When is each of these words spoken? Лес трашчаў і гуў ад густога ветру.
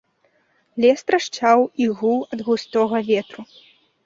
Лес 0.85 1.01
трашчаў 1.09 1.59
і 1.83 1.87
гуў 2.01 2.17
ад 2.37 2.43
густога 2.49 2.97
ветру. 3.13 3.41